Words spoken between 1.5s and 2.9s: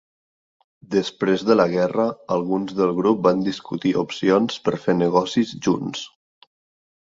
la guerra, alguns